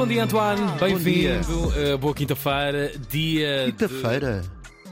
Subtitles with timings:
[0.00, 0.62] bom dia, Antoine.
[0.80, 1.68] Bem-vindo.
[1.68, 2.90] Uh, boa quinta-feira.
[3.10, 3.64] Dia.
[3.66, 4.42] Quinta-feira?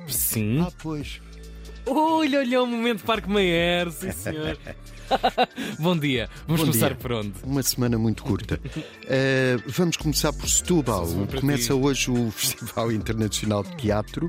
[0.07, 0.13] De...
[0.15, 0.61] Sim.
[0.61, 1.23] Ah, pois.
[1.87, 4.59] Olha, olha o momento Parque Mayer, sim senhor.
[5.81, 6.29] Bom dia.
[6.47, 6.97] Vamos Bom começar dia.
[6.97, 7.33] por onde?
[7.43, 8.61] Uma semana muito curta.
[8.67, 11.07] Uh, vamos começar por Setúbal.
[11.41, 14.29] Começa hoje o Festival Internacional de Teatro,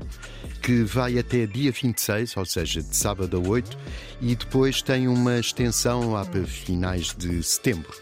[0.62, 3.76] que vai até dia 26, ou seja, de sábado a 8,
[4.22, 7.92] e depois tem uma extensão lá para finais de setembro.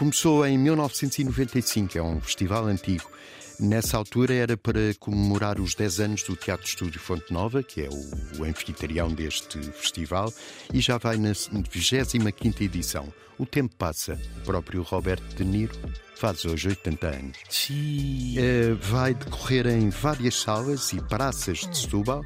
[0.00, 3.04] Começou em 1995, é um festival antigo.
[3.60, 7.88] Nessa altura era para comemorar os 10 anos do Teatro Estúdio Fonte Nova, que é
[7.90, 10.32] o, o anfitrião deste festival,
[10.72, 11.32] e já vai na
[11.70, 13.12] 25 edição.
[13.38, 14.18] O tempo passa.
[14.38, 15.78] O próprio Roberto De Niro
[16.16, 17.36] faz hoje 80 anos.
[17.70, 22.24] Uh, vai decorrer em várias salas e praças de Setúbal.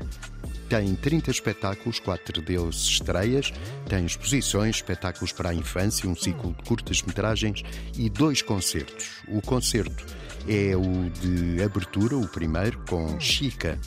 [0.68, 3.52] Tem 30 espetáculos, quatro deles estreias,
[3.88, 7.62] tem exposições, espetáculos para a infância, um ciclo de curtas-metragens
[7.96, 9.22] e dois concertos.
[9.28, 10.04] O concerto
[10.48, 13.78] é o de abertura, o primeiro, com Chica.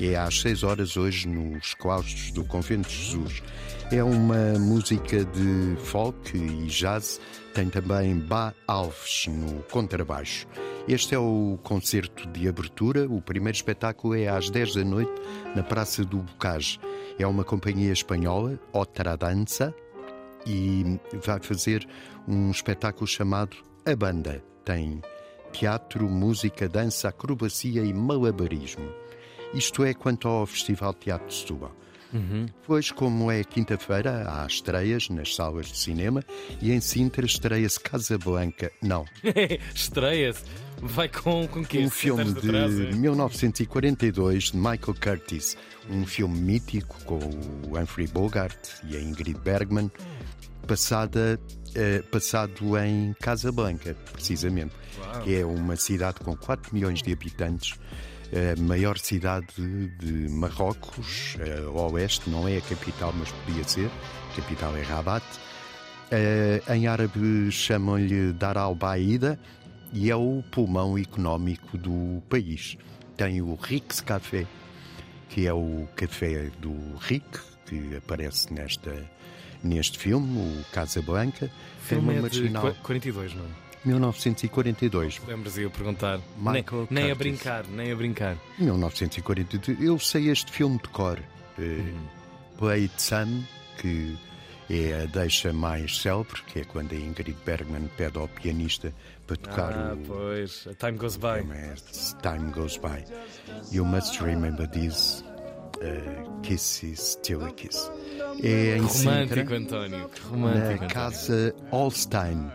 [0.00, 3.42] É às 6 horas hoje nos claustros do Convento de Jesus.
[3.90, 7.20] É uma música de folk e jazz.
[7.54, 10.46] Tem também Bá Alves no contrabaixo.
[10.88, 13.06] Este é o concerto de abertura.
[13.08, 15.12] O primeiro espetáculo é às 10 da noite
[15.54, 16.80] na Praça do Bocage.
[17.18, 19.74] É uma companhia espanhola, Otra Dança,
[20.46, 21.86] e vai fazer
[22.26, 24.42] um espetáculo chamado A Banda.
[24.64, 25.00] Tem
[25.52, 29.01] teatro, música, dança, acrobacia e malabarismo.
[29.54, 31.76] Isto é quanto ao Festival Teatro de Setúbal.
[32.12, 32.46] Uhum.
[32.66, 36.22] Pois, como é quinta-feira, há estreias nas salas de cinema
[36.60, 38.70] e em Sintra estreia-se Casablanca.
[38.82, 39.04] Não.
[39.74, 40.44] Estreia-se.
[40.80, 41.78] Vai com, com quê?
[41.78, 45.56] Um filme de, de 1942 de Michael Curtis.
[45.88, 49.90] Um filme mítico com o Humphrey Bogart e a Ingrid Bergman,
[50.66, 51.40] passada,
[51.74, 54.74] eh, passado em Casablanca, precisamente.
[54.98, 55.22] Uau.
[55.22, 57.78] Que é uma cidade com 4 milhões de habitantes
[58.32, 59.46] a maior cidade
[59.98, 63.90] de Marrocos, ao oeste, não é a capital, mas podia ser.
[64.32, 65.24] A capital é Rabat.
[66.74, 69.38] Em árabe chamam-lhe Dar al-Baida
[69.92, 72.78] e é o pulmão económico do país.
[73.16, 74.46] Tem o Rix Café,
[75.28, 78.94] que é o café do Rick, que aparece nesta,
[79.62, 81.50] neste filme, o Casablanca.
[81.80, 82.74] Filme uma é marginal.
[82.82, 83.48] 42, não é?
[83.84, 85.20] 1942.
[85.26, 86.20] Lembras eu perguntar?
[86.38, 88.36] Michael nem, nem a brincar, nem a brincar.
[88.58, 89.80] 1942.
[89.80, 91.18] Eu sei este filme de cor.
[91.58, 91.98] Uh,
[92.58, 93.44] Play It Some,
[93.78, 94.16] que
[94.70, 98.92] é a deixa mais célebre, que é quando a Ingrid Bergman pede ao pianista
[99.26, 99.98] para tocar Ah, o.
[100.06, 100.66] pois.
[100.68, 101.40] A time goes by.
[101.52, 101.74] é
[102.22, 103.04] Time Goes By.
[103.72, 105.24] You must remember this.
[105.82, 107.90] Uh, kiss is still a kiss.
[108.42, 110.08] É em Romântico, Sintra, António.
[110.10, 110.72] que na Romântico.
[110.84, 110.88] António.
[110.94, 112.50] casa Holstein,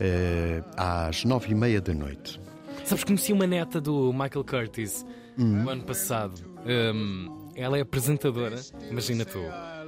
[0.00, 2.40] uh, às nove e meia da noite.
[2.84, 5.04] Sabes, conheci uma neta do Michael Curtis
[5.38, 5.62] Hum.
[5.62, 6.34] no ano passado.
[6.66, 8.56] Hum, ela é apresentadora,
[8.90, 9.38] imagina tu,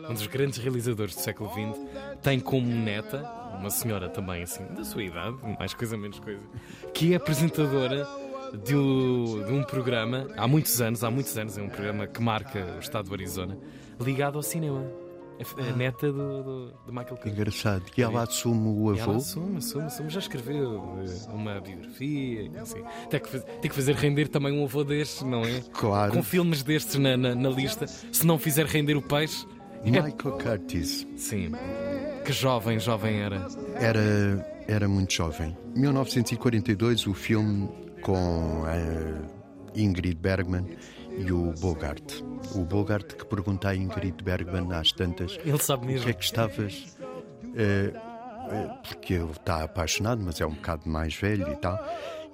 [0.08, 1.78] um dos grandes realizadores do século XX,
[2.22, 3.22] tem como neta,
[3.58, 6.42] uma senhora também assim, da sua idade, mais coisa, menos coisa,
[6.94, 8.06] que é apresentadora
[8.64, 12.22] de, o- de um programa, há muitos anos, há muitos anos, é um programa que
[12.22, 13.58] marca o estado do Arizona,
[14.00, 14.84] ligado ao cinema.
[15.58, 17.32] É é neta do, do, do Michael Curtis.
[17.32, 17.82] Engraçado.
[17.96, 19.18] E ela assume o E ela avô.
[19.18, 20.10] assume, assume, assume.
[20.10, 22.50] Já escreveu eh, uma biografia.
[22.60, 22.82] Assim.
[23.10, 25.60] Tem, que faz- tem que fazer render também um avô destes, não é?
[25.72, 26.12] Claro.
[26.12, 27.86] Com filmes destes na, na, na lista.
[27.86, 29.46] Se não fizer render o peixe.
[29.84, 31.52] é- Michael Curtis Sim.
[32.24, 33.46] Que jovem, jovem era.
[33.74, 35.56] era, era muito jovem.
[35.74, 37.68] 1942, o filme
[38.00, 40.64] com a Ingrid Bergman
[41.18, 42.02] e o Bogart.
[42.54, 46.04] O Bogart que pergunta à Ingrid Bergman às tantas Ele sabe o mesmo.
[46.04, 46.96] que é que estavas.
[47.56, 47.92] eh,
[48.50, 51.78] eh, porque ele está apaixonado, mas é um bocado mais velho e tal.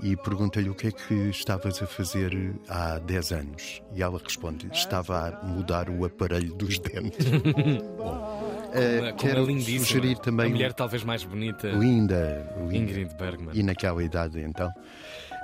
[0.00, 3.83] E pergunta-lhe o que é que estavas a fazer há 10 anos.
[3.93, 7.27] E ela responde: estava a mudar o aparelho dos dentes.
[7.97, 8.39] Bom,
[8.71, 9.84] Como é quero lindíssima.
[9.84, 11.69] sugerir A também mulher talvez mais bonita.
[11.71, 12.77] linda, linda.
[12.77, 13.51] Ingrid Bergman.
[13.57, 14.71] E naquela idade, então.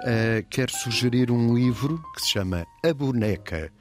[0.03, 3.73] Uh, quero sugerir um livro que se chama A Boneca.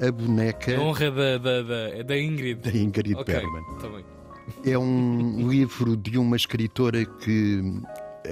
[0.00, 2.60] A Boneca A honra da, da, da, da Ingrid.
[2.60, 3.62] da Ingrid ok, Bergman.
[3.78, 3.88] tá.
[4.64, 7.62] É um livro de uma escritora que,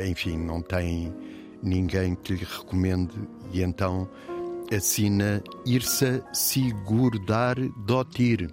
[0.08, 1.14] enfim, não tem
[1.62, 3.14] ninguém que lhe recomende
[3.52, 4.08] e então
[4.74, 8.50] assina Irsa Sigurdar Dottir.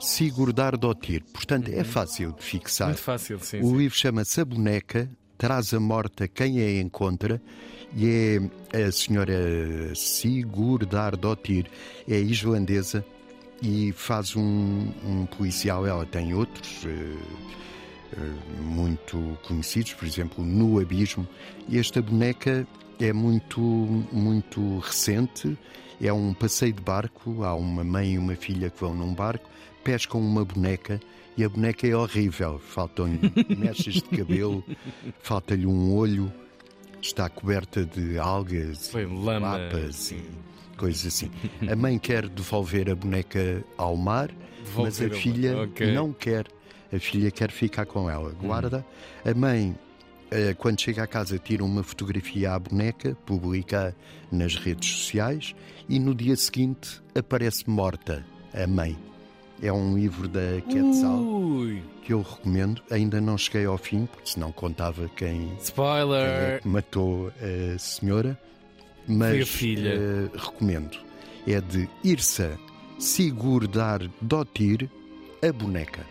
[0.00, 1.22] Sigurdar Dottir.
[1.32, 2.88] Portanto, é fácil de fixar.
[2.88, 3.60] Muito fácil, sim.
[3.60, 3.76] O sim.
[3.76, 5.10] livro chama-se A Boneca,
[5.42, 7.42] traz a morte a quem a encontra
[7.96, 11.68] e é a senhora Sigurdar Dottir,
[12.08, 13.04] é islandesa
[13.60, 15.84] e faz um, um policial.
[15.84, 17.16] Ela tem outros, eh,
[18.60, 21.26] muito conhecidos, por exemplo, No Abismo.
[21.68, 22.64] E esta boneca
[23.02, 25.58] é muito, muito recente.
[26.00, 27.42] É um passeio de barco.
[27.44, 29.48] Há uma mãe e uma filha que vão num barco,
[29.82, 31.00] pescam uma boneca
[31.36, 32.58] e a boneca é horrível.
[32.58, 33.18] Faltam-lhe
[33.56, 34.64] mechas de cabelo,
[35.20, 36.32] falta-lhe um olho,
[37.00, 40.22] está coberta de algas, Foi lama, lapas e
[40.76, 41.30] coisas assim.
[41.70, 44.30] A mãe quer devolver a boneca ao mar,
[44.76, 45.92] mas a Devolver ao mar, filha ok.
[45.92, 46.46] não quer.
[46.92, 48.32] A filha quer ficar com ela.
[48.32, 48.84] Guarda.
[49.24, 49.74] A mãe,
[50.58, 53.94] quando chega à casa, tira uma fotografia à boneca, publica
[54.30, 55.54] nas redes sociais
[55.88, 58.24] e no dia seguinte aparece morta
[58.54, 58.96] a mãe.
[59.62, 62.82] É um livro da Quetzal Ui, que eu recomendo.
[62.90, 66.60] Ainda não cheguei ao fim, porque senão contava quem, quem é spoiler.
[66.64, 68.36] matou a senhora.
[69.08, 69.90] A Mas filha.
[69.94, 70.98] eh, recomendo.
[71.46, 72.58] É de Irsa
[72.98, 74.88] Sigurdar Dottir,
[75.46, 76.04] a boneca.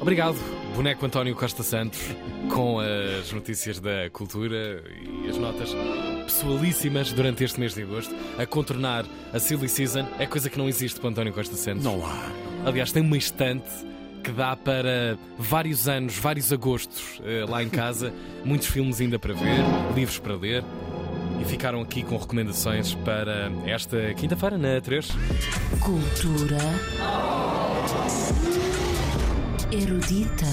[0.00, 0.36] Obrigado,
[0.74, 2.00] boneco António Costa Santos,
[2.50, 5.74] com as notícias da cultura e as notas
[6.24, 10.06] pessoalíssimas durante este mês de agosto, a contornar a Silly Season.
[10.18, 11.84] É coisa que não existe para António Costa Santos.
[11.84, 12.32] Não há.
[12.64, 13.68] Aliás, tem uma estante
[14.24, 18.12] que dá para vários anos, vários agostos eh, lá em casa,
[18.42, 19.62] muitos filmes ainda para ver,
[19.94, 20.64] livros para ler.
[21.40, 25.08] E ficaram aqui com recomendações para esta quinta-feira, na 3.
[25.80, 26.58] Cultura
[29.72, 30.50] erudita.